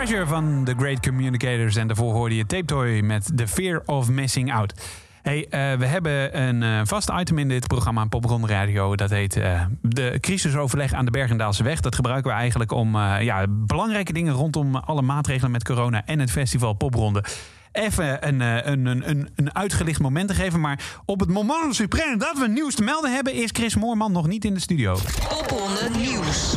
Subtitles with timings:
[0.00, 1.76] Treasure van The Great Communicators.
[1.76, 4.74] En daarvoor hoorde je Tape Toy met The Fear of Missing Out.
[5.22, 8.96] Hey, uh, we hebben een uh, vast item in dit programma, Popronde Radio.
[8.96, 11.80] Dat heet uh, de crisisoverleg aan de Bergendaalse weg.
[11.80, 16.30] Dat gebruiken we eigenlijk om ja, belangrijke dingen rondom alle maatregelen met corona en het
[16.30, 17.24] festival Popronde
[17.72, 20.60] even een, een, een, een, uitgelicht moment te geven.
[20.60, 24.26] Maar op het moment supreme dat we nieuws te melden hebben, is Chris Moorman nog
[24.26, 24.98] niet in de studio.
[25.28, 26.56] Popronde Nieuws.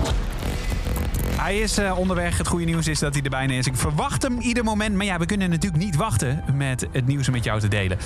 [1.44, 2.38] Hij is uh, onderweg.
[2.38, 3.68] Het goede nieuws is dat hij er bijna is.
[3.68, 4.95] Ik verwacht hem ieder moment.
[4.95, 7.98] Maar ja, we kunnen natuurlijk niet wachten met het nieuws met jou te delen.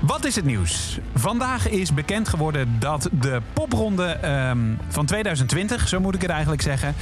[0.00, 0.98] Wat is het nieuws?
[1.14, 4.18] Vandaag is bekend geworden dat de popronde
[4.50, 6.94] um, van 2020, zo moet ik het eigenlijk zeggen,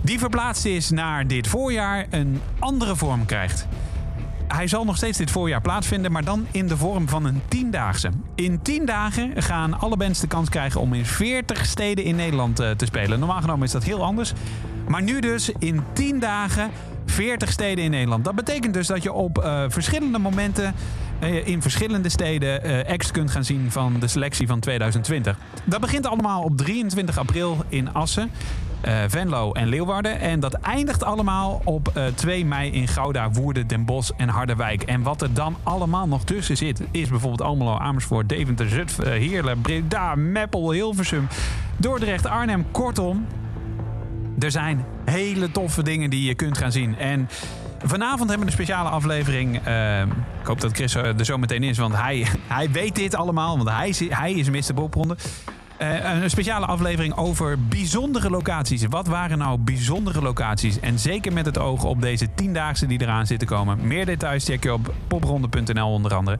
[0.00, 3.66] die verplaatst is naar dit voorjaar, een andere vorm krijgt.
[4.48, 8.10] Hij zal nog steeds dit voorjaar plaatsvinden, maar dan in de vorm van een tiendaagse.
[8.34, 12.60] In tien dagen gaan alle bands de kans krijgen om in 40 steden in Nederland
[12.60, 13.18] uh, te spelen.
[13.18, 14.32] Normaal genomen is dat heel anders.
[14.88, 16.70] Maar nu dus in 10 dagen
[17.12, 18.24] 40 steden in Nederland.
[18.24, 20.74] Dat betekent dus dat je op uh, verschillende momenten
[21.22, 25.38] uh, in verschillende steden uh, acts kunt gaan zien van de selectie van 2020.
[25.64, 28.30] Dat begint allemaal op 23 april in Assen.
[29.08, 30.20] Venlo en Leeuwarden.
[30.20, 34.82] En dat eindigt allemaal op 2 mei in Gouda, Woerden, Den Bosch en Harderwijk.
[34.82, 39.60] En wat er dan allemaal nog tussen zit, is bijvoorbeeld Almelo, Amersfoort, Deventer, Zutphen, Heerlen,
[39.60, 41.28] Breda, Meppel, Hilversum,
[41.76, 42.66] Dordrecht, Arnhem.
[42.70, 43.26] Kortom,
[44.38, 46.98] er zijn hele toffe dingen die je kunt gaan zien.
[46.98, 47.28] En
[47.82, 49.66] vanavond hebben we een speciale aflevering.
[49.68, 53.56] Uh, ik hoop dat Chris er zo meteen is, want hij, hij weet dit allemaal.
[53.56, 54.74] Want hij, hij is Mr.
[54.74, 55.16] Bopronde.
[55.82, 58.86] Uh, een speciale aflevering over bijzondere locaties.
[58.88, 60.80] Wat waren nou bijzondere locaties?
[60.80, 63.86] En zeker met het oog op deze tiendaagse die eraan zitten komen.
[63.86, 66.38] Meer details check je op popronde.nl onder andere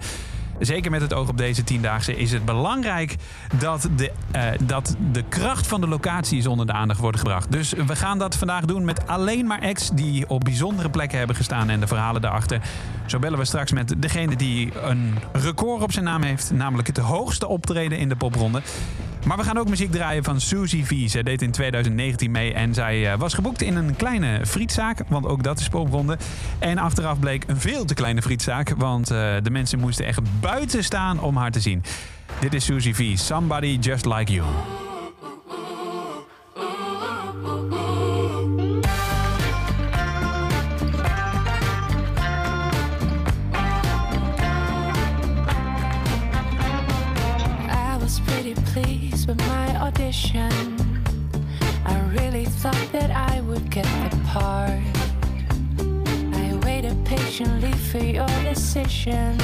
[0.65, 3.17] zeker met het oog op deze tiendaagse, is het belangrijk
[3.59, 7.53] dat de, uh, dat de kracht van de locaties onder de aandacht wordt gebracht.
[7.53, 11.37] Dus we gaan dat vandaag doen met alleen maar acts die op bijzondere plekken hebben
[11.37, 12.61] gestaan en de verhalen daarachter.
[13.07, 16.99] Zo bellen we straks met degene die een record op zijn naam heeft, namelijk het
[16.99, 18.63] hoogste optreden in de popronde.
[19.33, 21.11] Maar we gaan ook muziek draaien van Susie V.
[21.11, 25.27] Zij deed in 2019 mee en zij uh, was geboekt in een kleine frietzaak, want
[25.27, 26.19] ook dat is popronde.
[26.59, 30.85] En achteraf bleek een veel te kleine frietzaak, want uh, de mensen moesten echt buiten
[30.85, 31.83] staan om haar te zien.
[32.41, 33.17] Dit is Susie V.
[33.19, 34.47] Somebody Just Like You.
[59.05, 59.42] ocean.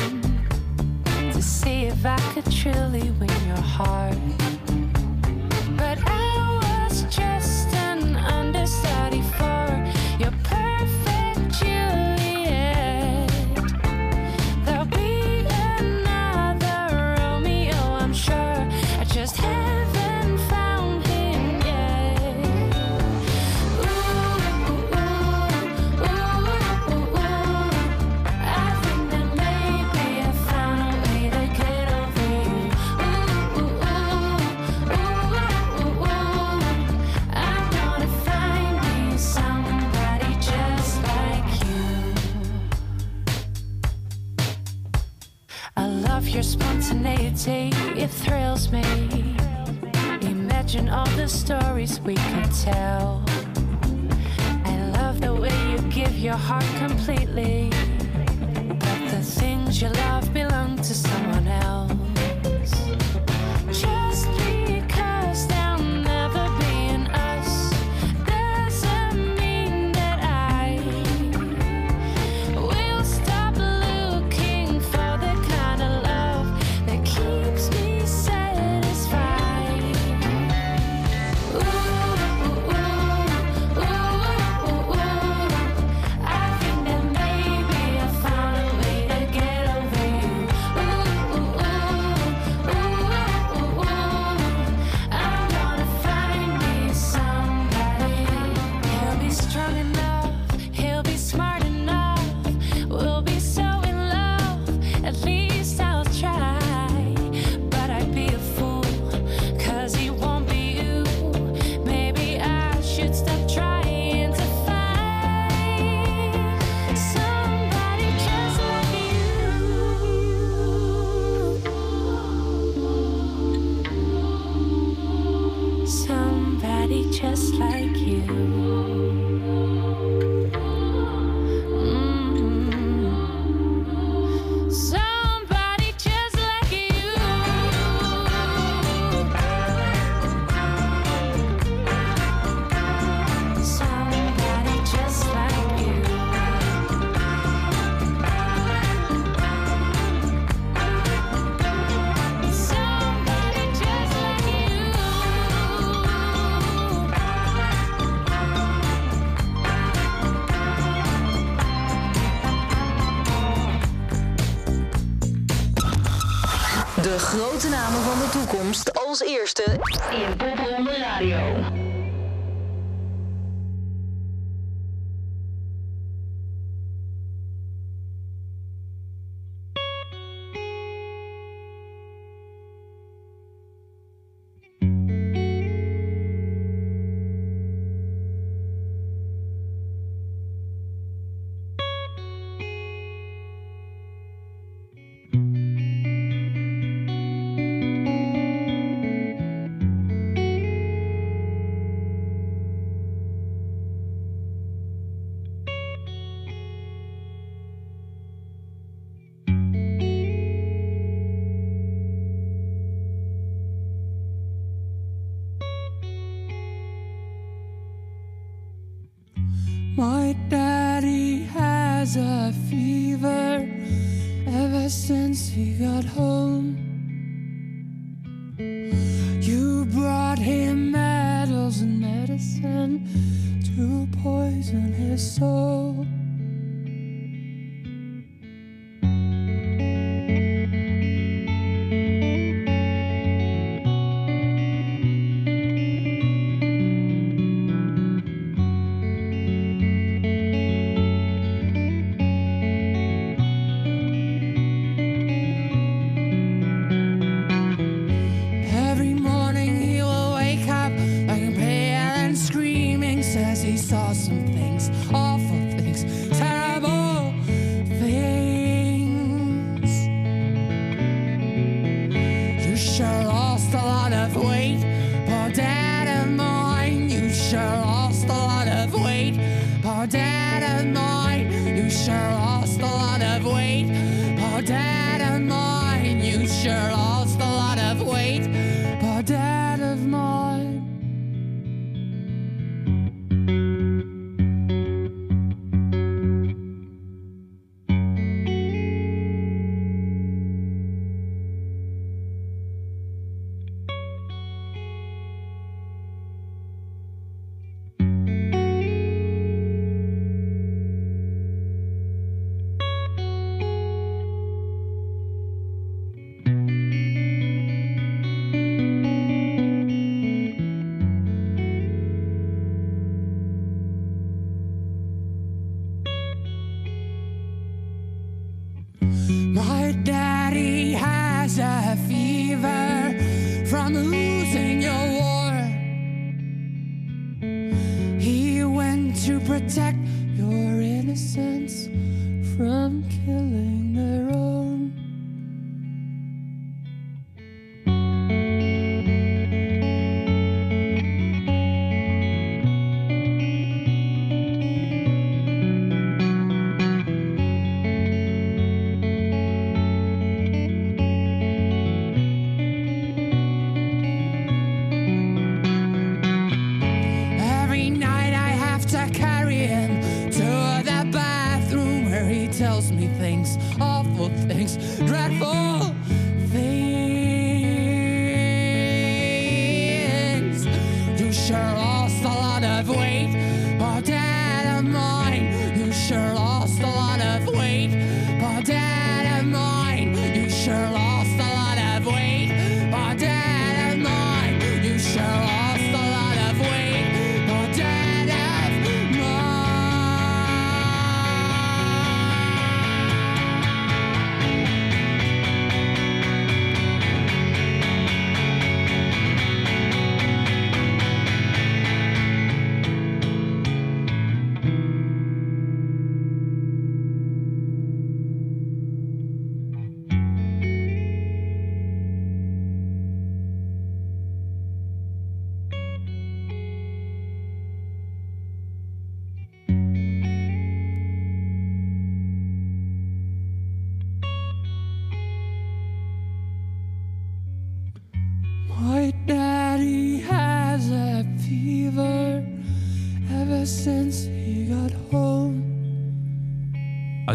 [168.48, 168.98] Toekomst.
[169.06, 169.62] Als eerste.
[170.10, 170.37] In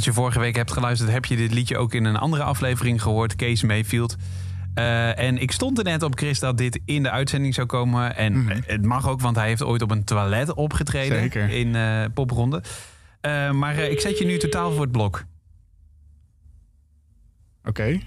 [0.04, 3.02] Als je vorige week hebt geluisterd, heb je dit liedje ook in een andere aflevering
[3.02, 3.36] gehoord.
[3.36, 4.16] Kees Mayfield.
[4.74, 8.16] Eh, en ik stond er net op, Chris, dat dit in de uitzending zou komen.
[8.16, 11.50] En eh, het mag ook, want hij heeft ooit op een toilet opgetreden Zeker.
[11.50, 12.64] in eh popronde.
[13.22, 15.24] Eh, maar ik zet je nu totaal voor het blok.
[17.66, 18.00] Oké.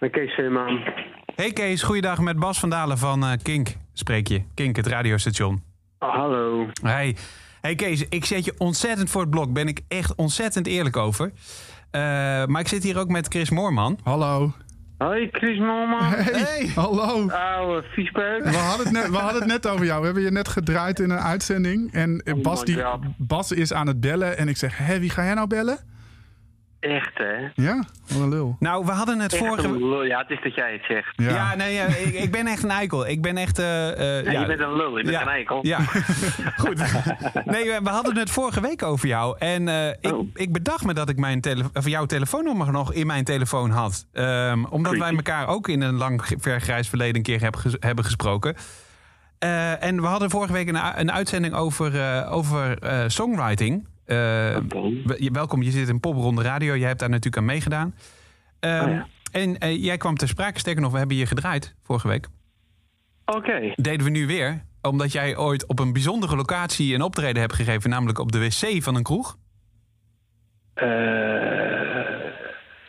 [0.00, 0.80] met Kees Veerman.
[1.34, 3.68] Hey Kees, goeiedag met Bas van Dalen van eh, Kink.
[3.92, 4.42] Spreek je.
[4.54, 5.62] Kink, het radiostation.
[5.98, 6.66] Oh, hallo.
[6.82, 7.16] Hey.
[7.60, 9.52] Hey Kees, ik zet je ontzettend voor het blok.
[9.52, 11.32] Ben ik echt ontzettend eerlijk over.
[11.90, 12.00] Eh,
[12.46, 13.98] maar ik zit hier ook met Chris Moorman.
[14.02, 14.52] Hallo.
[14.98, 16.02] Hoi, Chris Moorman.
[16.02, 16.70] Hey.
[16.74, 17.28] Hallo.
[17.28, 18.44] Oude viespeuk.
[18.44, 19.98] We hadden, het net, we hadden het net over jou.
[19.98, 21.92] We hebben je net gedraaid in een uitzending.
[21.92, 22.82] En Oh Bas, die.
[23.16, 24.38] Bas is aan het bellen.
[24.38, 25.78] En ik zeg, hé, wie ga jij nou bellen?
[26.80, 27.48] Echt, hè?
[27.54, 28.56] Ja, wat een lul.
[28.58, 29.66] Nou, we hadden het Echt vorige...
[29.66, 30.04] een lul.
[30.04, 31.12] Ja, het is dat jij het zegt.
[31.16, 31.28] Ja.
[31.30, 33.06] Ja, nee, ja, ik, ik ben echt een eikel.
[33.06, 33.58] Ik ben echt...
[33.58, 35.58] eh, eh, Ja, ja, je bent een lul, je bent ja, een eikel.
[35.66, 35.78] Ja,
[36.62, 36.76] goed.
[37.44, 39.36] Nee, we hadden het vorige week over jou.
[39.38, 40.28] En eh, ik, Oh.
[40.34, 44.06] ik bedacht me dat ik mijn tele of jouw telefoonnummer nog in mijn telefoon had.
[44.12, 48.04] Ehm, omdat wij elkaar ook in een lang vergrijs verleden een keer heb ges- hebben
[48.04, 48.56] gesproken.
[49.38, 53.87] Eh, en we hadden vorige week een, een uitzending over, eh, over eh, songwriting.
[54.08, 54.56] Eh,
[55.32, 56.76] welkom, je zit in Popronde Radio.
[56.76, 57.94] Jij hebt daar natuurlijk aan meegedaan.
[58.60, 59.06] Ehm, Oh ja.
[59.32, 62.28] En eh, jij kwam ter sprake, sterker nog, we hebben je gedraaid vorige week.
[63.24, 63.72] Oké.
[63.74, 67.90] Deden we nu weer, omdat jij ooit op een bijzondere locatie een optreden hebt gegeven,
[67.90, 69.36] namelijk op de wc van een kroeg.
[70.74, 70.86] Eh,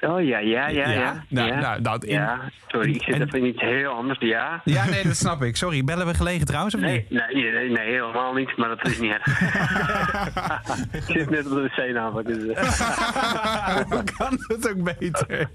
[0.02, 1.24] oh ja, ja, ja, Ja, ja.
[1.30, 1.60] nou, ja.
[1.60, 2.40] nou, nou, in- ja.
[2.68, 4.20] sorry, ik zit en- even in iets heel anders.
[4.20, 4.62] Ja.
[4.64, 5.56] Ja, nee, dat snap ik.
[5.56, 7.10] Sorry, bellen we gelegen trouwens of Nee, niet?
[7.34, 9.26] nee, nee, nee, helemaal niet, maar dat is niet erg.
[11.00, 12.28] ik zit net op de wc namelijk.
[12.28, 13.78] Dus, eh.
[14.18, 15.50] Kan het ook beter?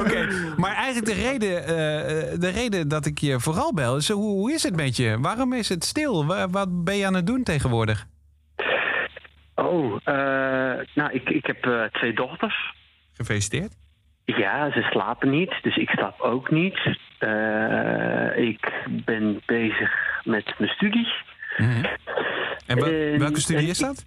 [0.00, 4.22] Oké, maar eigenlijk de reden, eh, de reden dat ik je vooral bel is, hoe,
[4.30, 5.18] hoe is het met je?
[5.20, 6.26] Waarom is het stil?
[6.26, 8.06] Wa- Wat ben je aan het doen tegenwoordig?
[9.54, 10.14] Oh, eh,
[10.94, 12.74] nou, ik, ik heb eh, twee dochters.
[13.12, 13.74] Gefeliciteerd.
[14.24, 16.96] Ja, ze slapen niet, dus ik slaap ook niet.
[17.18, 18.72] Eh, ik
[19.04, 19.90] ben bezig
[20.24, 21.08] met mijn studie.
[22.66, 24.04] En wel- En- welke studie is dat?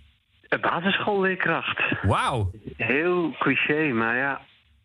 [0.61, 1.81] Basisschoolleerkracht.
[2.01, 2.51] Wauw.
[2.77, 4.41] Heel cliché, maar ja.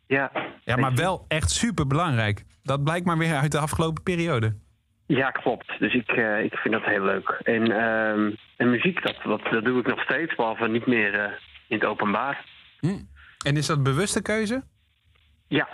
[0.06, 0.30] Ja,
[0.64, 2.44] Ja, maar wel echt super belangrijk.
[2.62, 4.56] Dat blijkt maar weer uit de afgelopen periode.
[5.06, 5.78] ja klopt.
[5.78, 7.40] Dus ik, eh, ik vind dat heel leuk.
[7.42, 11.30] En, ehm, en muziek, dat, dat, dat doe ik nog steeds, behalve niet meer eh,
[11.68, 12.44] in het openbaar.
[13.44, 14.62] En is dat bewuste keuze?
[15.46, 15.68] Ja,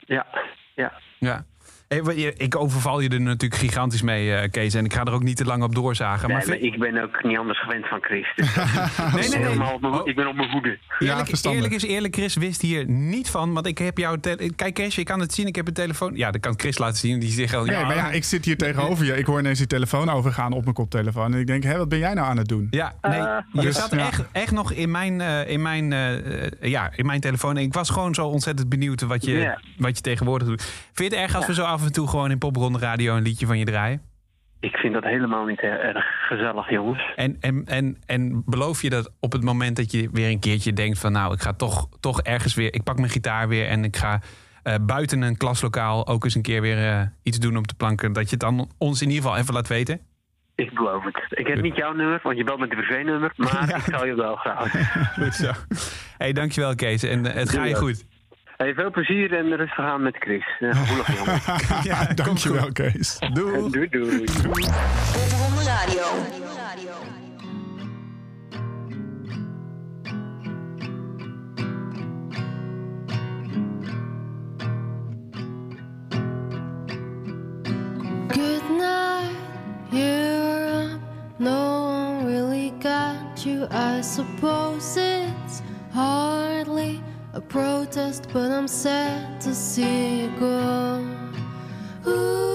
[0.00, 0.26] ja,
[0.74, 0.92] ja.
[1.18, 1.46] Ja.
[1.88, 4.74] Ik overval je er natuurlijk gigantisch mee, eh, Kees.
[4.74, 6.28] En ik ga er ook niet te lang op doorzagen.
[6.28, 8.32] Nee, maar maar vind- ik ben ook niet anders gewend van Chris.
[8.36, 8.54] Dus
[9.14, 9.56] nee, nee, nee.
[9.56, 10.00] mijn- Oh.
[10.08, 10.78] Ik ben op mijn hoede.
[10.98, 11.62] Ja, Eerlijk, verstandig.
[11.62, 13.52] eerlijk is eerlijk, Chris wist hier niet van.
[13.52, 14.16] Want ik heb jouw...
[14.56, 15.46] Kijk, Kees, je kan het zien.
[15.46, 16.16] Ik heb een telefoon...
[16.16, 17.18] Ja, dat kan Chris laten zien.
[17.20, 17.64] Die zegt al...
[17.64, 19.16] Nee, maar ja, ik zit hier tegenover je.
[19.16, 21.32] Ik hoor ineens die telefoon overgaan op mijn koptelefoon.
[21.34, 22.66] En ik denk, hé, wat ben jij nou aan het doen?
[22.70, 24.06] Ja, nee, je Dus, zat ja.
[24.06, 27.56] echt, echt nog in mijn, eh, in, mijn, eh, eh, ja, in mijn telefoon.
[27.56, 29.60] En ik was gewoon zo ontzettend benieuwd wat je, Ja.
[29.78, 30.62] wat je tegenwoordig doet.
[30.92, 33.22] Vind je het erg als we zo af en toe gewoon in Popronde Radio een
[33.22, 34.00] liedje van je draaien?
[34.60, 37.12] Ik vind dat helemaal niet erg gezellig, jongens.
[37.16, 40.72] En, en, en, en beloof je dat op het moment dat je weer een keertje
[40.72, 41.12] denkt van...
[41.12, 42.74] nou, ik ga toch, toch ergens weer...
[42.74, 44.20] ik pak mijn gitaar weer en ik ga
[44.62, 46.06] eh, buiten een klaslokaal...
[46.06, 48.12] ook eens een keer weer eh, iets doen op de planken...
[48.12, 50.00] dat je het dan ons in ieder geval even laat weten?
[50.54, 51.26] Ik beloof het.
[51.30, 53.32] Ik heb niet jouw nummer, want je belt met een privé-nummer.
[53.36, 54.70] Maar ik zal je wel graag.
[55.14, 55.52] Goed zo.
[56.18, 57.02] hey, dankjewel Kees.
[57.02, 58.04] En eh, het ga je goed.
[58.56, 60.44] Hey, veel plezier en rustig aan met Chris.
[60.60, 61.40] Eh, gevoelig jongen.
[61.82, 62.72] Ja, Dankjewel.
[62.72, 63.18] Kees.
[63.34, 63.70] Doei.
[63.70, 64.24] doei doei.
[64.24, 66.04] Popronde Radio.
[78.28, 79.36] Good night,
[79.90, 81.00] you're up.
[81.38, 83.66] No one really got you.
[83.70, 87.02] I suppose it's hardly
[87.36, 91.04] a protest, but I'm sad to see you go.
[92.06, 92.46] Ooh.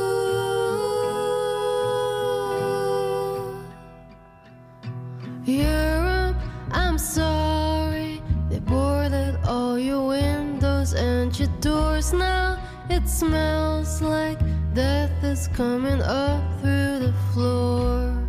[5.45, 6.35] Europe,
[6.71, 8.23] I'm sorry.
[8.49, 12.57] They boarded all your windows and your doors now.
[12.89, 14.39] It smells like
[14.73, 18.20] death is coming up through the floors.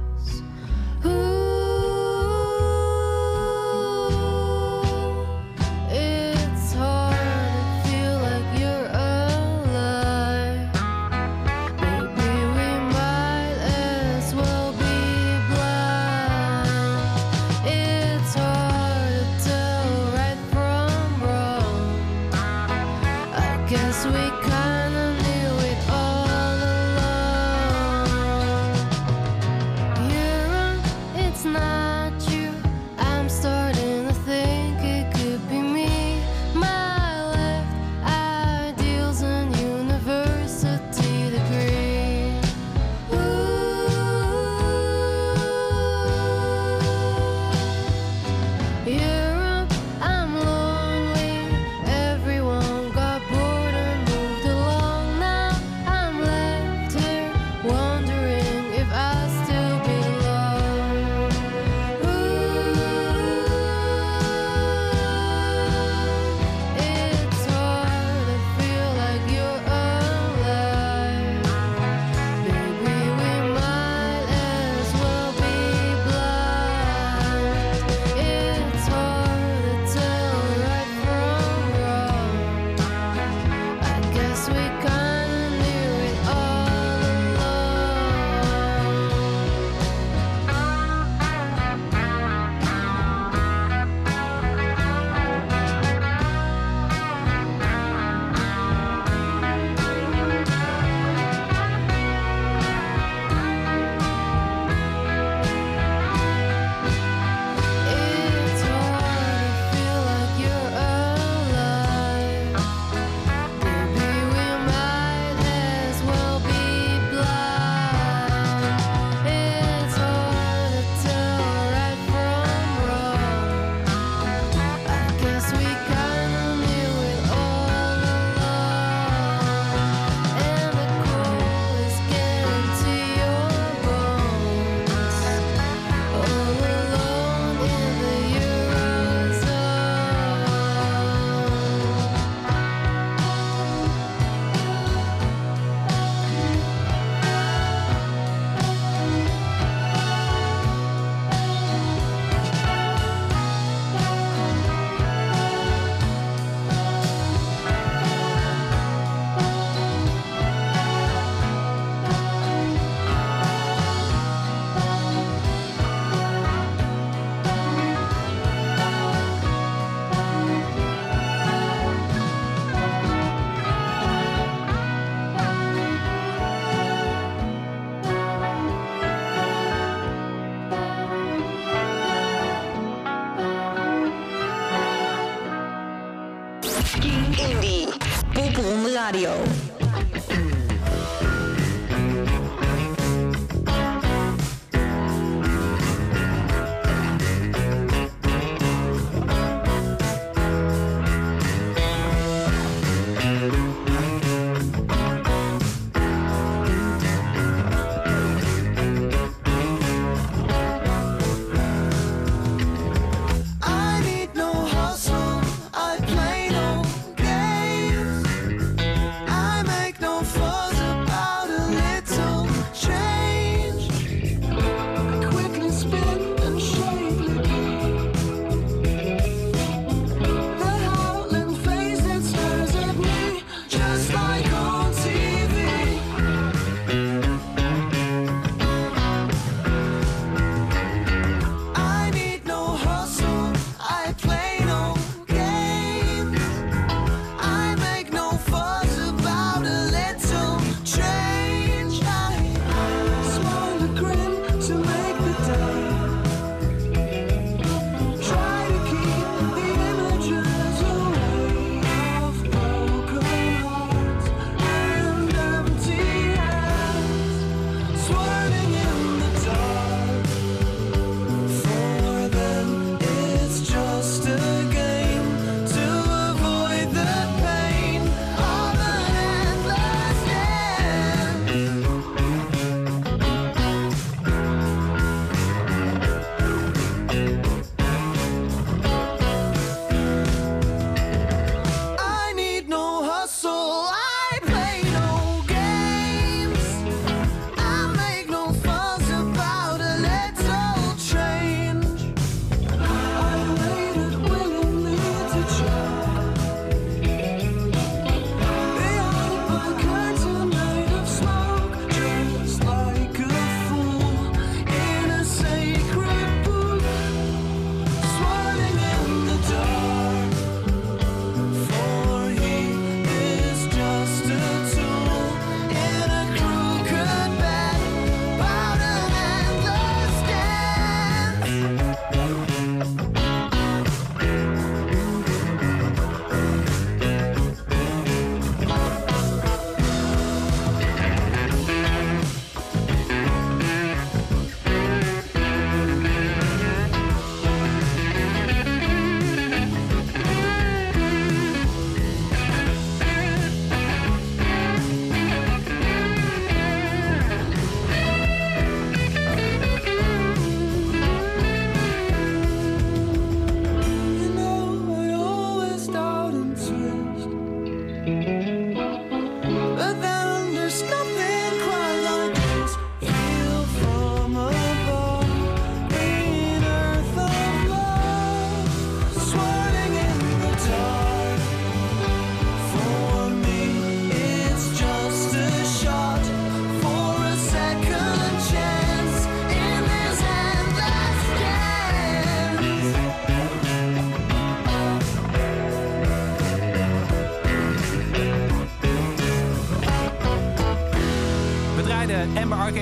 [189.02, 189.51] Radio.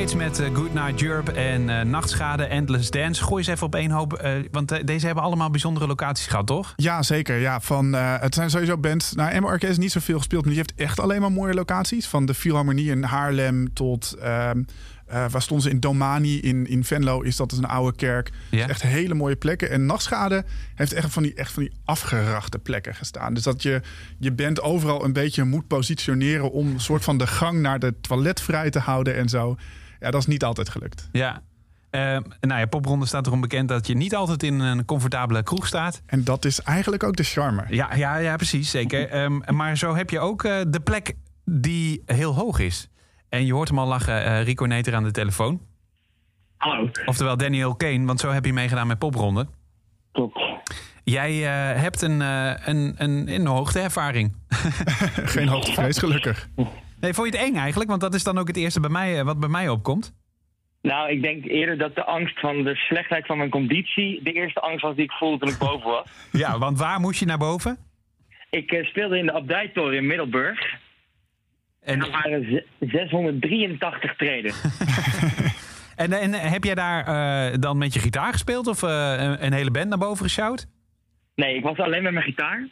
[0.01, 3.23] Met eh, Good Night Europe en eh, Nachtschade, Endless Dance.
[3.23, 6.73] Gooi eens even op één hoop, eh, want deze hebben allemaal bijzondere locaties gehad, toch?
[6.77, 7.39] Ja, zeker.
[7.39, 9.13] Ja, van, het zijn sowieso bands.
[9.13, 12.07] Nou, Arquez is niet zoveel gespeeld, maar die heeft echt alleen maar mooie locaties.
[12.07, 14.17] Van de Philharmonie in Haarlem tot...
[14.21, 14.63] ehm,
[15.11, 17.21] eh, waar stonden ze in Domani in, in Venlo?
[17.21, 18.31] Is dat een oude kerk?
[18.51, 18.69] Ja.
[18.69, 19.71] Echt hele mooie plekken.
[19.71, 20.45] En Nachtschade
[20.75, 23.35] heeft echt van die, echt van die afgerachte plekken gestaan.
[23.35, 23.81] Dus dat je
[24.19, 26.51] je band overal een beetje moet positioneren...
[26.51, 29.57] om een soort van de gang naar de toilet vrij te houden en zo.
[30.01, 31.09] Ja, dat is niet altijd gelukt.
[31.13, 31.43] Ja.
[31.91, 32.01] Eh,
[32.41, 36.03] nou ja, popronde staat erom bekend dat je niet altijd in een comfortabele kroeg staat.
[36.07, 37.65] En dat is eigenlijk ook de charme.
[37.69, 39.09] Ja, ja, ja precies, zeker.
[39.11, 42.89] Ehm, maar zo heb je ook eh, de plek die heel hoog is.
[43.31, 45.61] En je hoort hem al lachen, eh, Rico Neter aan de telefoon.
[46.57, 46.91] Hallo.
[47.05, 49.47] Oftewel Daniel Kane, want zo heb je meegedaan met popronde.
[50.13, 50.41] Klopt.
[51.05, 54.37] Jij eh, hebt een, eh, een, een, een hoogteervaring.
[55.35, 56.49] Geen hoogtevrees, gelukkig.
[57.01, 57.91] Nee, vond je het eng eigenlijk?
[57.91, 60.15] Want dat is dan ook het eerste bij mij, wat bij mij opkomt.
[60.83, 64.61] Nou, ik denk eerder dat de angst van de slechtheid van mijn conditie de eerste
[64.61, 66.09] angst was die ik voelde toen ik boven was.
[66.43, 67.79] Ja, want waar moest je naar boven?
[68.51, 70.79] Ik speelde in de Abdijtoren in Middelburg.
[71.81, 74.53] En dat waren ze- 683 treden.
[75.97, 79.53] en, en heb jij daar eh, dan met je gitaar gespeeld of eh, een, een
[79.53, 80.67] hele band naar boven gesjouwd?
[81.35, 82.69] Nee, ik was alleen met mijn gitaar.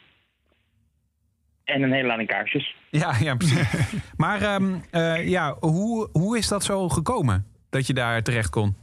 [1.63, 2.75] en een hele lading kaarsjes.
[2.89, 3.93] Ja, ja precies.
[4.17, 8.75] maar ehm, eh, ja, hoe, hoe is dat zo gekomen dat je daar terecht kon?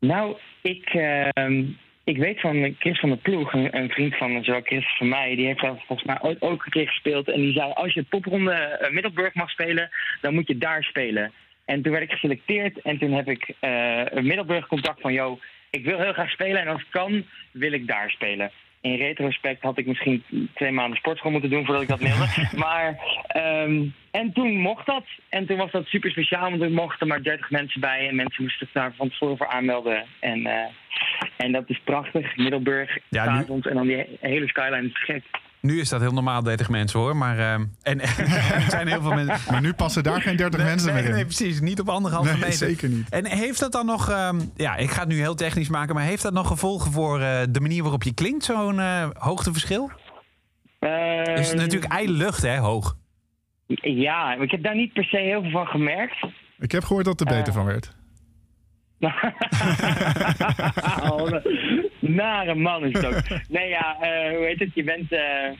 [0.00, 1.64] Nou, ik, ehm,
[2.04, 5.34] ik weet van Chris van der Ploeg, een, een vriend van zowel Chris van mij,
[5.36, 7.28] die heeft daar volgens mij ook een keer gespeeld.
[7.28, 11.32] En die zei, als je popronde eh, Middelburg mag spelen, dan moet je daar spelen.
[11.64, 15.38] En toen werd ik geselecteerd en toen heb ik eh, een Middelburg contact van, yo,
[15.70, 18.50] ik wil heel graag spelen en als het kan, wil ik daar spelen.
[18.82, 20.22] In retrospect had ik misschien
[20.54, 22.26] twee maanden sportschool moeten doen voordat ik dat mailde.
[22.66, 25.04] maar, ehm, en toen mocht dat.
[25.28, 28.08] En toen was dat super speciaal, want er mochten maar 30 mensen bij.
[28.08, 30.04] En mensen moesten zich daar van tevoren voor aanmelden.
[30.20, 30.64] En, eh,
[31.36, 32.36] en dat is prachtig.
[32.36, 35.22] Middelburg, Ja, nu- avonds en dan die he- hele skyline is gek.
[35.62, 37.16] Nu is dat heel normaal, 30 mensen hoor.
[37.16, 38.00] Maar ehm, en,
[38.64, 39.52] er zijn heel veel mensen.
[39.52, 41.14] Maar nu passen daar geen 30 mensen nee, meer in.
[41.14, 41.60] nee, precies.
[41.60, 42.52] Niet op anderhalve Nee, meter.
[42.54, 43.08] zeker niet.
[43.08, 46.04] En heeft dat dan nog, ehm, ja, ik ga het nu heel technisch maken, maar
[46.04, 49.90] heeft dat nog gevolgen voor eh, de manier waarop je klinkt, zo'n eh, hoogteverschil?
[50.78, 52.96] Ehm, is natuurlijk ijle lucht, hè, hoog.
[53.82, 56.26] Ja, ik heb daar niet per se heel veel van gemerkt.
[56.58, 57.94] Ik heb gehoord dat het er beter van werd.
[61.10, 63.22] oh, een nare man is het ook.
[63.48, 64.74] Nee, ja, eh, hoe heet het?
[64.74, 65.50] Je bent, eh,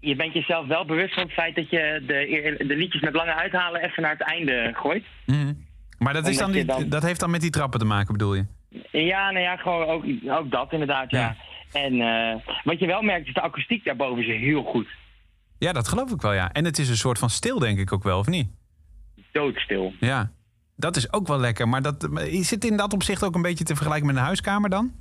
[0.00, 3.34] je bent jezelf wel bewust van het feit dat je de, de liedjes met lange
[3.34, 5.04] uithalen even naar het einde gooit.
[5.26, 5.52] Mhm.
[5.98, 8.34] Maar dat, is dan die, dan- dat heeft dan met die trappen te maken, bedoel
[8.34, 8.44] je?
[8.90, 11.18] Ja, nou ja, gewoon ook, ook dat inderdaad, ja.
[11.20, 11.36] Ja.
[11.80, 14.88] En eh, wat je wel merkt is de akoestiek daarboven is heel goed.
[15.58, 16.52] Ja, dat geloof ik wel, ja.
[16.52, 18.48] En het is een soort van stil, denk ik ook wel, of niet?
[19.32, 19.92] Doodstil.
[20.00, 20.30] Ja.
[20.76, 21.68] Dat is ook wel lekker.
[21.68, 24.22] Maar dat, maar is het in dat opzicht ook een beetje te vergelijken met een
[24.22, 24.92] huiskamer dan?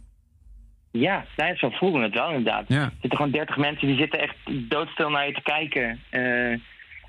[0.91, 2.65] Ja, zo voelde het wel inderdaad.
[2.67, 2.81] Ja.
[2.83, 4.35] Er zitten gewoon 30 mensen die zitten echt
[4.69, 5.99] doodstil naar je te kijken.
[6.09, 6.51] Eh,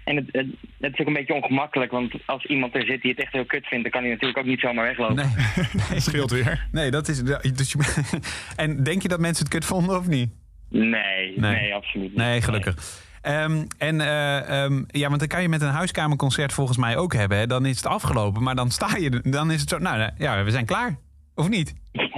[0.04, 0.46] en het, het,
[0.80, 3.44] het is ook een beetje ongemakkelijk, want als iemand er zit die het echt heel
[3.44, 5.14] kut vindt, dan kan hij natuurlijk ook niet zomaar weglopen.
[5.16, 5.26] Nee.
[5.90, 6.66] Dat scheelt weer.
[6.72, 7.22] Nee, dat is.
[7.22, 8.20] Dus je-
[8.62, 10.30] en denk je dat mensen het kut vonden of niet?
[10.68, 11.34] Nee, Nee.
[11.36, 12.16] nee, absoluut niet.
[12.16, 13.04] Nee, gelukkig.
[13.26, 17.12] Ehm, en eh, ehm, ja, want dan kan je met een huiskamerconcert volgens mij ook
[17.14, 17.38] hebben.
[17.38, 17.46] Hè?
[17.46, 19.78] Dan is het afgelopen, maar dan sta je, er- dan is het zo.
[19.78, 20.96] Nou, ja, we zijn klaar.
[21.34, 21.74] Of niet?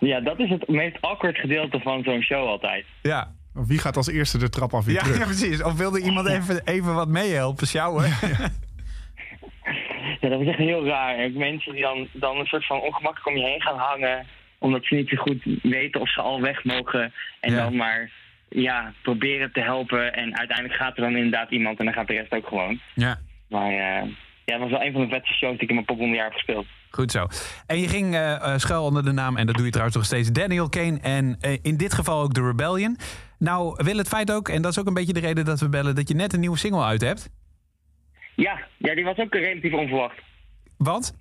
[0.00, 2.84] Ja, dat is het meest awkward gedeelte van zo'n show altijd.
[3.02, 3.32] Ja.
[3.52, 5.18] Wie gaat als eerste de trap af weer Ja, terug?
[5.18, 5.62] ja, precies.
[5.62, 8.04] Of wilde iemand even, even wat meehelpen, sjouwen?
[10.20, 11.24] Ja, dat is echt heel raar.
[11.24, 14.26] Ook mensen die dan, dan een soort van ongemakkelijk om je heen gaan hangen,
[14.58, 17.12] omdat ze niet zo goed weten of ze al weg mogen.
[17.40, 17.62] En Ja.
[17.64, 18.10] dan maar
[18.54, 20.12] ja, proberen te helpen.
[20.12, 22.80] En uiteindelijk gaat er dan inderdaad iemand en dan gaat de rest ook gewoon.
[22.94, 23.18] Ja.
[23.48, 24.08] Maar eh,
[24.44, 26.32] ja, het was wel een van de vetste shows die ik in mijn poprondejaar heb
[26.32, 26.66] gespeeld.
[26.90, 27.26] Goed zo.
[27.66, 30.06] En je ging eh, eh, schuil onder de naam, en dat doe je trouwens nog
[30.06, 30.98] steeds, Daniel Kane.
[31.00, 32.96] En in dit geval ook The Rebellion.
[33.38, 35.68] Nou, wil het feit ook, en dat is ook een beetje de reden dat we
[35.68, 37.30] bellen, dat je net een nieuwe single uit hebt.
[38.34, 40.18] Ja, ja, die was ook relatief onverwacht.
[40.76, 41.14] Want?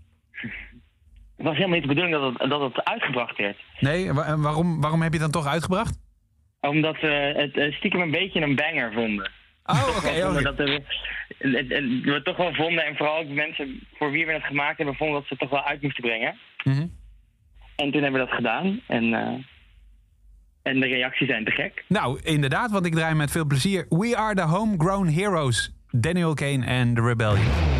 [1.38, 3.58] Het was helemaal niet de bedoeling dat het, dat het uitgebracht werd.
[3.80, 6.00] Nee, en waarom, waarom heb je het dan toch uitgebracht?
[6.62, 9.32] Omdat we het eh, stiekem een beetje een banger vonden.
[9.66, 10.28] Oh, oké.
[10.28, 10.42] Oké.
[10.44, 10.82] dat we,
[11.38, 14.32] het, het- we het toch wel vonden, en vooral ook de mensen voor wie we
[14.34, 16.38] het gemaakt hebben, vonden dat ze het toch wel uit moesten brengen.
[16.64, 16.88] Mhm.
[17.76, 18.82] En toen hebben we dat gedaan.
[18.88, 19.34] En, eh,
[20.62, 21.84] en de reacties zijn te gek.
[21.88, 23.86] Nou, inderdaad, want ik draai met veel plezier.
[23.90, 25.72] We are the homegrown heroes.
[25.92, 27.71] Daniel Kane en The Rebellion.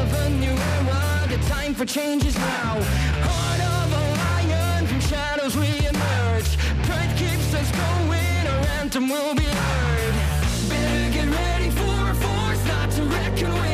[0.00, 2.80] Of a new era, the time for change is now.
[3.28, 6.56] Heart of a lion, from shadows we emerge.
[6.86, 10.14] Pride keeps us going, our anthem will be heard.
[10.70, 13.69] Better get ready for a force not to reckon with.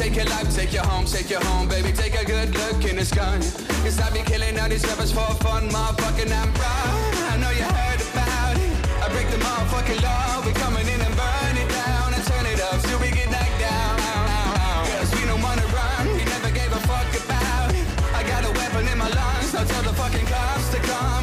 [0.00, 1.92] Take your life, take you home, take you home, baby.
[1.92, 3.36] Take a good look in the sky.
[3.84, 7.14] Cause I be killing all these rappers for fun, motherfucking I'm proud.
[7.32, 8.72] I know you heard about it.
[9.04, 10.40] I break the motherfucking law.
[10.46, 13.60] We coming in and burn it down and turn it up till we get knocked
[13.60, 13.96] down.
[14.96, 17.84] Cause we don't wanna run, we never gave a fuck about it.
[18.16, 21.19] I got a weapon in my lungs, now tell the fucking cops to come.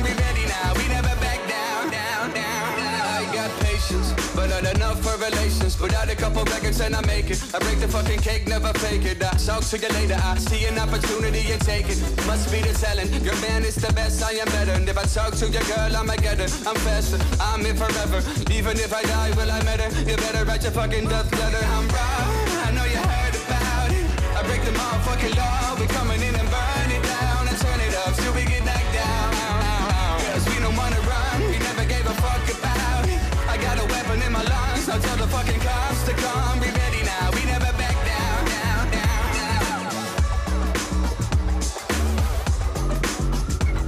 [5.77, 5.79] Relations.
[5.79, 7.41] Put out a couple records and I make it.
[7.53, 9.23] I break the fucking cake, never fake it.
[9.23, 11.99] I talk to you later, I see an opportunity and take it.
[12.25, 14.73] Must be the talent, your man is the best, I am better.
[14.73, 16.49] And if I talk to your girl, I'ma get her.
[16.67, 18.21] I'm faster, I'm in forever.
[18.51, 19.89] Even if I die, will I matter?
[20.09, 21.63] You better write your fucking death letter.
[21.77, 24.05] I'm proud, I know you heard about it.
[24.37, 27.93] I break the motherfucking law, we coming in and burn it down and turn it
[28.05, 28.66] up till we get
[34.99, 36.59] tell the fucking cops to come.
[36.59, 39.81] Be ready now, we never back down, down, down, down.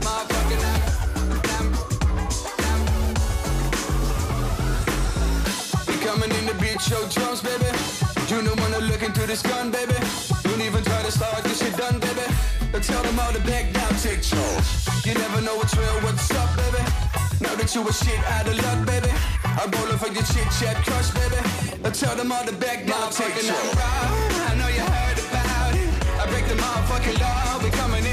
[0.06, 0.64] Motherfucking.
[5.88, 7.66] We coming in to beat your drums, baby.
[8.30, 9.96] You don't wanna look into this gun, baby.
[10.44, 12.26] Don't even try to start this shit done, baby.
[12.72, 14.68] But tell them all to back down, take charge.
[15.06, 17.09] You never know what's real, what's up, baby.
[17.42, 19.12] Now that you a shit out of luck, baby.
[19.44, 21.40] I'm rolling for your chit chat crush, baby.
[21.82, 23.78] But tell them all to back down, take charge.
[23.80, 25.88] I know you heard about it.
[26.20, 27.64] I break the motherfucking law.
[27.64, 28.09] We coming in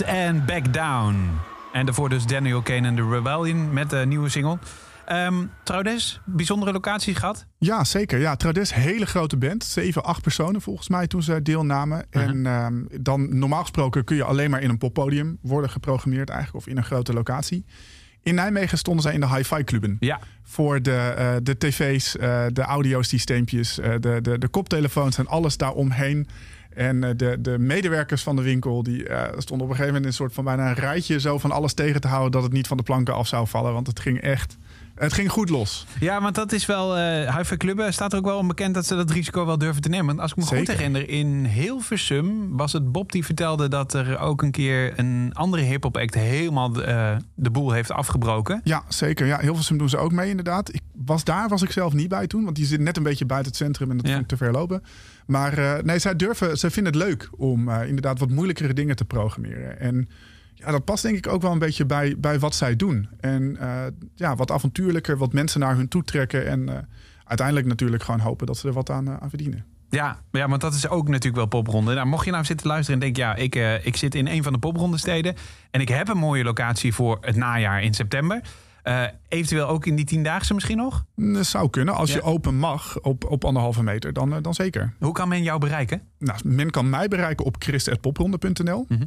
[0.00, 1.30] En Back Down.
[1.72, 4.58] En daarvoor dus Daniel Kane en The Rebellion met de nieuwe single.
[5.06, 7.46] Ehm Troudez, bijzondere locatie gehad?
[7.58, 8.18] Ja, zeker.
[8.18, 9.64] Ja, Trades, hele grote band.
[9.64, 12.06] Zeven, acht personen volgens mij toen ze deelnamen.
[12.10, 16.66] En ehm, dan normaal gesproken kun je alleen maar in een poppodium worden geprogrammeerd eigenlijk.
[16.66, 17.64] Of in een grote locatie.
[18.22, 19.96] In Nijmegen stonden zij in de hi-fi cluben.
[20.00, 20.20] Ja.
[20.42, 25.56] Voor de, eh, de tv's, eh, de audiosysteempjes, eh, de, de, de koptelefoons en alles
[25.56, 26.28] daaromheen.
[26.74, 30.02] En eh, de, de medewerkers van de winkel die eh, stonden op een gegeven moment
[30.02, 32.52] in een soort van bijna een rijtje zo van alles tegen te houden dat het
[32.52, 33.72] niet van de planken af zou vallen.
[33.72, 34.56] Want het ging echt,
[34.94, 35.86] het ging goed los.
[36.00, 36.96] Ja, want dat is wel.
[37.56, 40.06] Clubben staat er ook wel onbekend dat ze dat risico wel durven te nemen.
[40.06, 44.18] Want als ik me goed herinner, in Hilversum was het Bob die vertelde dat er
[44.18, 48.60] ook een keer een andere hip-hop act helemaal de, de boel heeft afgebroken.
[48.64, 49.26] Ja, zeker.
[49.26, 50.74] Ja, Hilversum doen ze ook mee inderdaad.
[50.74, 52.44] Ik was daar, was ik zelf niet bij toen.
[52.44, 54.22] Want die zit net een beetje buiten het centrum en dat Ja.
[54.26, 54.82] te ver lopen.
[55.26, 58.96] Maar eh, nee, zij durven, ze vinden het leuk om eh, inderdaad wat moeilijkere dingen
[58.96, 59.80] te programmeren.
[59.80, 60.08] En
[60.54, 63.08] ja, dat past denk ik ook wel een beetje bij, bij wat zij doen.
[63.20, 63.82] En eh,
[64.14, 66.46] ja, wat avontuurlijker, wat mensen naar hun toe trekken.
[66.46, 66.88] En
[67.24, 69.64] uiteindelijk natuurlijk gewoon hopen dat ze er wat aan, aan verdienen.
[69.90, 71.94] Ja, ja, want dat is ook natuurlijk wel popronde.
[71.94, 74.42] Nou, mocht je nou zitten luisteren en denken, ja, ik, eh, ik zit in een
[74.42, 75.34] van de poprondesteden
[75.70, 78.40] en ik heb een mooie locatie voor het najaar in september.
[78.82, 81.04] Eh, eventueel ook in die tiendaagse misschien nog.
[81.16, 81.94] Dat zou kunnen.
[81.94, 82.16] Als Ja.
[82.16, 84.94] je open mag op, op anderhalve meter, dan, eh, dan zeker.
[84.98, 86.02] Hoe kan men jou bereiken?
[86.18, 88.84] Nou, men kan mij bereiken op christ.popronde.nl.
[88.88, 89.04] Mhm.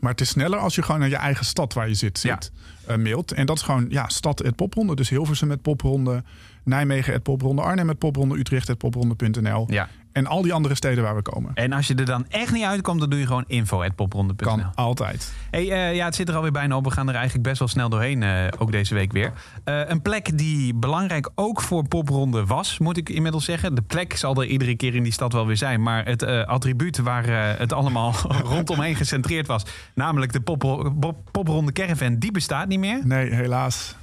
[0.00, 2.38] Maar het is sneller als je gewoon naar je eigen stad waar je zit, Ja.
[2.86, 3.32] eh, mailt.
[3.32, 4.94] En dat is gewoon ja, stad.popronde.
[4.96, 6.22] Dus Hilversum met popronde,
[6.64, 9.66] Nijmegen het popronde, Arnhem met popronde, Utrecht popronde.nl.
[9.72, 9.88] Ja.
[10.12, 11.50] En al die andere steden waar we komen.
[11.54, 14.46] En als je er dan echt niet uitkomt, dan doe je gewoon info.popronde.nl.
[14.48, 15.32] Kan altijd.
[15.50, 16.84] Hey, eh, ja, het zit er alweer bijna op.
[16.84, 19.32] We gaan er eigenlijk best wel snel doorheen, eh, ook deze week weer.
[19.64, 23.74] Eh, een plek die belangrijk ook voor popronde was, moet ik inmiddels zeggen.
[23.74, 25.82] De plek zal er iedere keer in die stad wel weer zijn.
[25.82, 27.26] Maar het attribuut waar
[27.58, 28.14] het allemaal
[28.52, 29.62] rondomheen gecentreerd was,
[29.94, 30.58] namelijk de pop,
[31.00, 33.00] pop- popronde caravan, die bestaat niet meer.
[33.04, 33.94] Nee, helaas.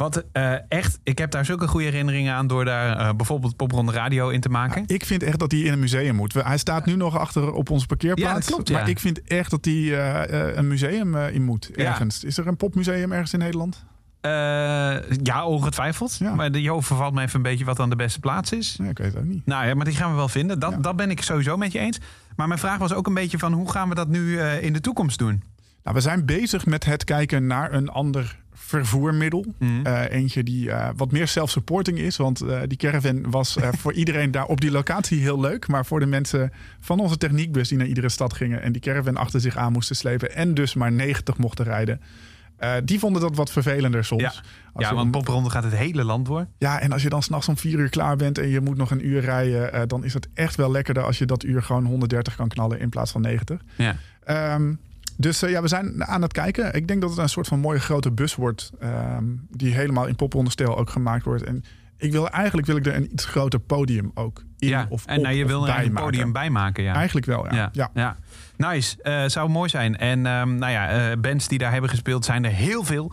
[0.00, 3.92] Wat eh, echt, ik heb daar zulke goede herinneringen aan door daar eh, bijvoorbeeld popronde
[3.92, 4.84] radio in te maken.
[4.86, 6.32] Ik vind echt dat hij in een museum moet.
[6.32, 8.46] Hij staat nu nog achter op onze parkeerplaats.
[8.48, 8.70] Ja, klopt.
[8.70, 11.70] Maar ik vind echt dat hij eh, een museum in moet.
[11.70, 12.24] Ergens.
[12.24, 13.84] Is er een popmuseum ergens in Nederland?
[15.22, 16.16] Ja, ongetwijfeld.
[16.16, 16.34] Ja.
[16.34, 18.76] Maar de Jo vervalt me even een beetje wat dan de beste plaats is.
[18.76, 19.46] Nee, ik weet het ook niet.
[19.46, 20.58] Nou ja, maar die gaan we wel vinden.
[20.58, 20.76] Dat, Ja.
[20.76, 21.98] dat ben ik sowieso met je eens.
[22.36, 24.80] Maar mijn vraag was ook een beetje van hoe gaan we dat nu in de
[24.80, 25.42] toekomst doen?
[25.82, 29.44] Nou, we zijn bezig met het kijken naar een ander vervoermiddel.
[29.58, 29.86] Mhm.
[29.86, 32.16] Eh, eentje die eh, wat meer self-supporting is.
[32.16, 35.68] Want eh, die caravan was voor iedereen daar op die locatie heel leuk.
[35.68, 38.62] Maar voor de mensen van onze techniekbus die naar iedere stad gingen...
[38.62, 40.34] en die caravan achter zich aan moesten slepen...
[40.34, 42.00] en dus maar 90 mochten rijden...
[42.84, 44.22] die vonden dat wat vervelender soms.
[44.22, 44.32] Ja.
[44.72, 46.46] Als ja, je want popronde gaat het hele land door.
[46.58, 48.90] ja, en als je dan s'nachts om vier uur klaar bent en je moet nog
[48.90, 52.36] een uur rijden, dan is het echt wel lekkerder als je dat uur gewoon 130
[52.36, 53.60] kan knallen in plaats van 90.
[53.76, 53.96] Ja.
[54.24, 54.74] Ehm,
[55.20, 56.74] dus eh, ja, we zijn aan het kijken.
[56.74, 60.16] Ik denk dat het een soort van mooie grote bus wordt, ehm, die helemaal in
[60.16, 61.42] popronde-stijl ook gemaakt wordt.
[61.42, 61.64] En
[61.96, 64.86] ik wil eigenlijk wil ik er een iets groter podium ook in ja.
[64.88, 66.82] of en op nou, je wil er een podium bij maken.
[66.82, 66.94] Ja.
[66.94, 67.54] Eigenlijk wel, ja.
[67.54, 67.90] Ja, ja.
[67.94, 68.16] ja.
[68.56, 69.02] Nice.
[69.02, 69.96] Eh, zou mooi zijn.
[69.96, 73.12] En ehm, nou ja, eh, bands die daar hebben gespeeld zijn er heel veel.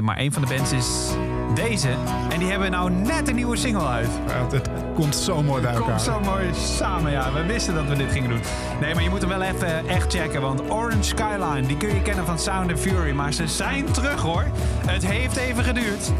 [0.00, 1.16] Maar een van de bands is
[1.54, 1.88] deze.
[2.32, 4.08] En die hebben nou net een nieuwe single uit.
[4.26, 5.88] Ja, Het, het komt zo mooi bij elkaar.
[5.88, 7.32] Komt zo mooi samen, ja.
[7.32, 8.40] We wisten dat we dit gingen doen.
[8.80, 10.40] Nee, maar je moet hem wel even echt checken.
[10.40, 13.12] Want Orange Skyline, die kun je kennen van Sound and Fury.
[13.12, 14.44] Maar ze zijn terug, hoor.
[14.86, 16.12] Het heeft even geduurd.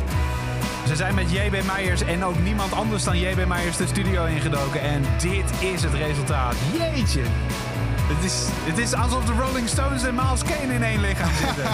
[0.86, 4.80] Ze zijn met JB Meijers en ook niemand anders dan JB Meijers de studio ingedoken.
[4.80, 6.54] En dit is het resultaat.
[6.72, 7.22] Jeetje.
[8.08, 11.64] Het is, het is alsof de Rolling Stones en Miles Kane in één lichaam zitten.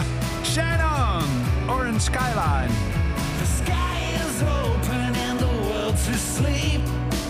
[0.52, 1.24] Shine on,
[1.68, 2.70] Orange Skyline.
[3.38, 6.80] The sky is open and the world's asleep.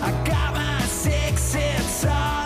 [0.00, 2.37] I got my six, all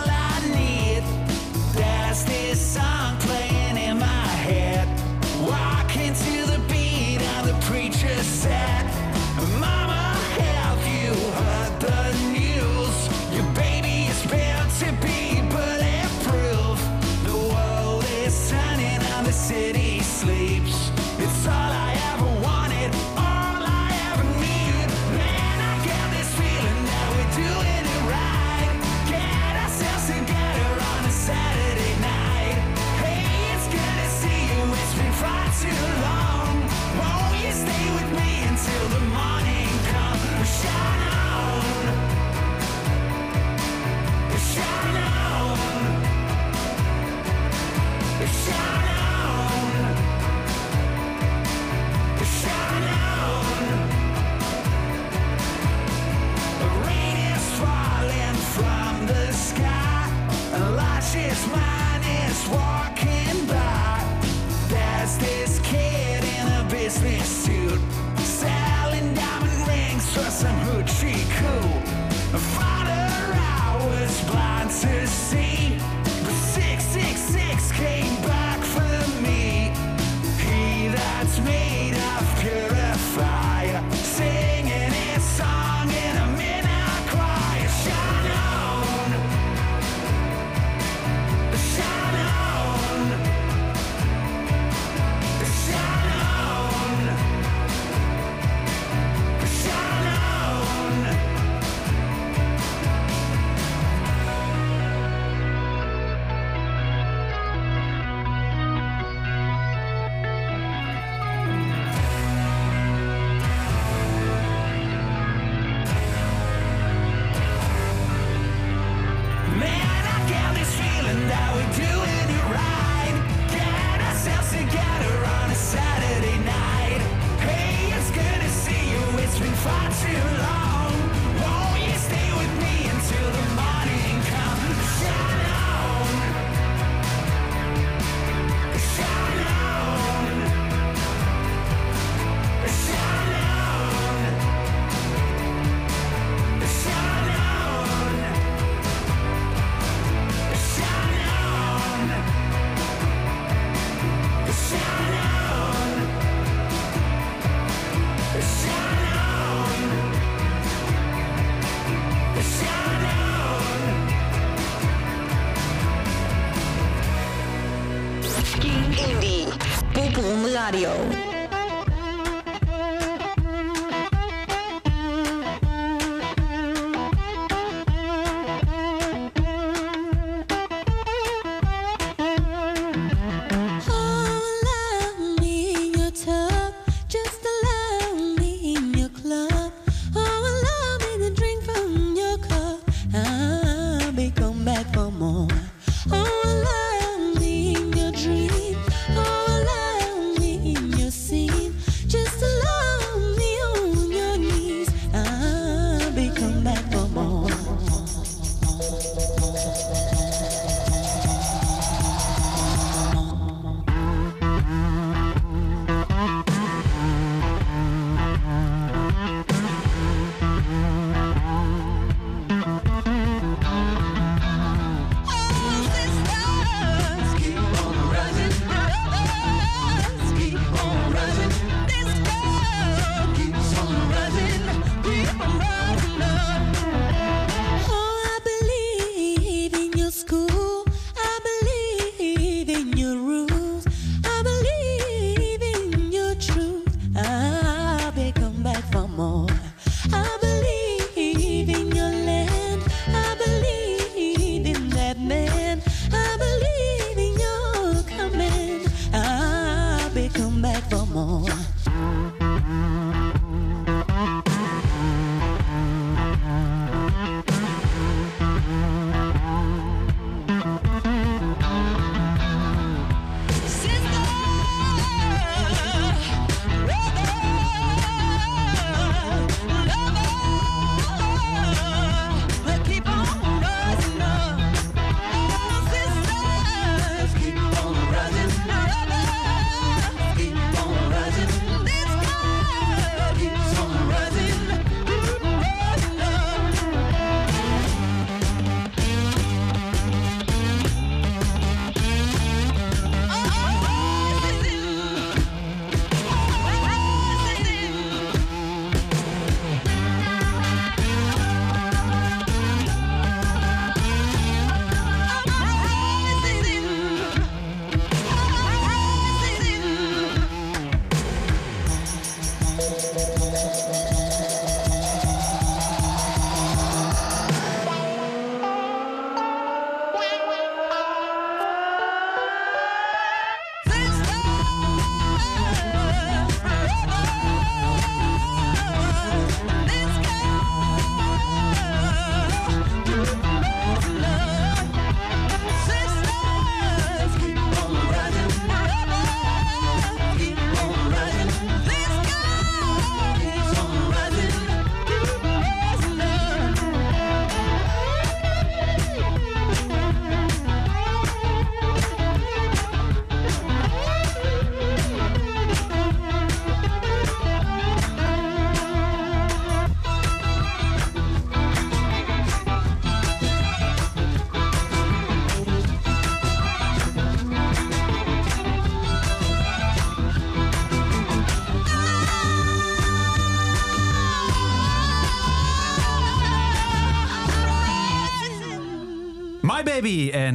[170.73, 171.02] Popronde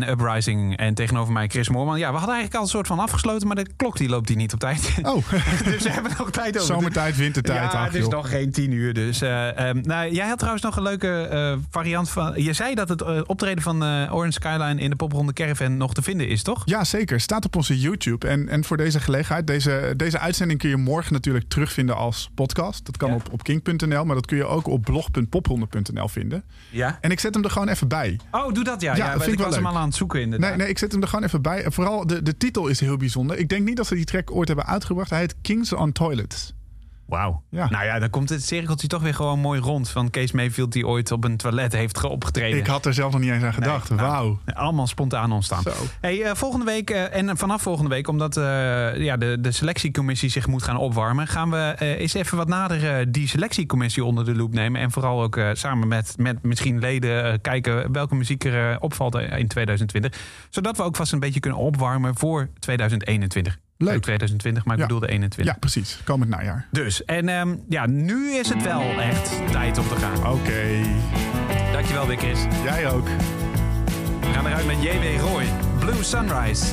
[0.09, 0.77] en Uprising.
[0.77, 1.99] En tegenover mij Chris Moorman.
[1.99, 4.37] Ja, we hadden eigenlijk al een soort van afgesloten, maar de klok die loopt die
[4.37, 4.95] niet op tijd.
[5.03, 5.29] Oh,
[5.65, 6.75] dus we hebben nog tijd over.
[6.75, 7.73] zomertijd, wintertijd.
[7.73, 8.95] Ja, het is nog geen tien uur.
[8.95, 12.43] Dus, eh, ehm, nou, jij had trouwens nog een leuke eh, variant van...
[12.43, 16.03] Je zei dat het eh, optreden van Orange Skyline in de popronde Caravan nog te
[16.03, 16.63] vinden is, toch?
[16.65, 17.21] Ja, zeker.
[17.21, 18.29] Staat op onze YouTube.
[18.29, 22.87] En, en voor deze gelegenheid, deze, deze uitzending kun je morgen natuurlijk terugvinden als podcast.
[22.87, 23.15] Dat kan Ja.
[23.15, 26.45] op, op king.nl, maar dat kun je ook op blog.popronde.nl vinden.
[26.71, 26.99] Ja.
[27.01, 28.19] En ik zet hem er gewoon even bij.
[28.31, 28.97] Oh, doe dat ja.
[28.97, 29.73] Ja, ja, dat vind ik wel was hem leuk.
[29.73, 30.49] al aan het zoeken inderdaad.
[30.49, 31.65] Nee, nee, ik zet hem er gewoon even bij.
[31.71, 33.39] Vooral de, de titel is heel bijzonder.
[33.39, 35.11] Ik denk niet dat ze die track ooit hebben uitgebracht.
[35.11, 36.55] Hij heet Kings on Toilets.
[37.09, 37.43] Wauw.
[37.51, 37.69] Ja.
[37.71, 39.91] Nou ja, dan komt het cirkeltje toch weer gewoon mooi rond.
[39.91, 42.59] Van Kees Mayfield die ooit op een toilet heeft ge- opgetreden.
[42.59, 43.89] Ik had er zelf nog niet eens aan gedacht.
[43.91, 44.39] Nee, nou, Wauw.
[44.63, 45.63] Allemaal spontaan ontstaan.
[45.63, 45.71] Zo.
[46.01, 48.45] Hey, eh, volgende week eh, en vanaf volgende week, omdat eh,
[48.97, 53.29] ja, de, de selectiecommissie zich moet gaan opwarmen, gaan we eens even wat nader die
[53.29, 54.81] selectiecommissie onder de loep nemen.
[54.81, 60.21] En vooral ook samen met, met misschien leden kijken welke muziek er opvalt in 2020.
[60.51, 63.59] Zodat we ook vast een beetje kunnen opwarmen voor 2021.
[63.79, 63.95] Leuk.
[63.97, 64.87] Ook 2020, maar ik Ja.
[64.87, 65.55] bedoelde 21.
[65.55, 66.01] Ja, precies.
[66.05, 66.67] Komend najaar.
[66.71, 70.33] Dus, en ehm, ja, nu is het wel echt tijd om te gaan.
[70.33, 70.81] Oké.
[71.73, 72.39] Dankjewel weer, Chris.
[72.65, 73.07] Jij ook.
[74.21, 75.21] We gaan eruit met J.W.
[75.21, 75.45] Roy.
[75.79, 76.65] Blue Sunrise.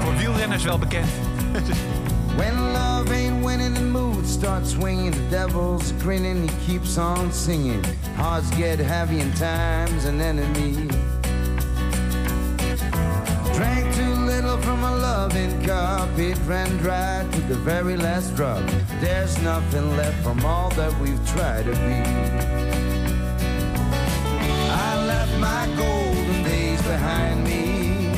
[0.00, 1.06] voor wielrenners wel bekend.
[2.36, 5.14] When love ain't winning, the mood starts swinging.
[5.14, 7.84] The devil's grinning, he keeps on singing.
[8.16, 10.86] Hearts get heavy and time's an enemy.
[13.52, 14.15] Drank too
[15.36, 16.18] loving cup.
[16.18, 18.62] It ran dry to the very last drop.
[19.00, 22.00] There's nothing left from all that we've tried to be.
[24.70, 28.12] I left my golden days behind me.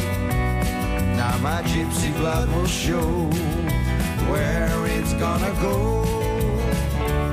[1.17, 3.09] Now my gypsy blood will show
[4.31, 6.03] where it's gonna go.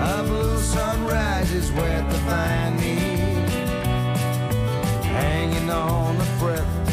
[0.02, 2.96] A blue sunrise is where to find me.
[5.04, 6.85] Hanging on the breath,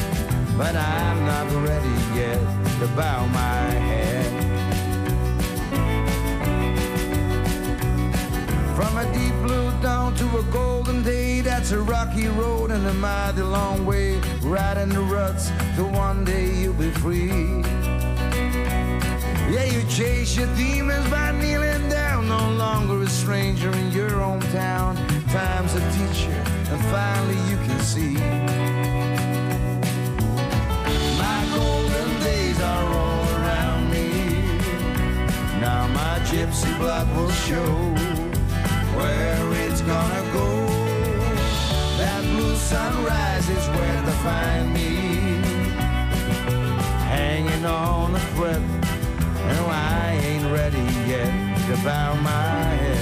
[0.62, 2.38] but I'm not ready yet
[2.78, 4.30] to bow my head.
[8.76, 12.94] From a deep blue dawn to a golden day, that's a rocky road and a
[12.94, 14.20] mighty long way.
[14.40, 17.62] Riding the ruts till one day you'll be free.
[19.54, 22.28] Yeah, you chase your demons by kneeling down.
[22.28, 24.94] No longer a stranger in your hometown.
[25.32, 26.38] Time's a teacher,
[26.70, 28.71] and finally you can see.
[32.82, 34.08] All around me.
[35.60, 37.72] Now my gypsy blood will show
[38.96, 40.48] where it's gonna go.
[41.98, 44.90] That blue sunrise is where to find me.
[47.16, 48.62] Hanging on a thread.
[49.50, 51.32] No, I ain't ready yet
[51.66, 53.01] to bow my head.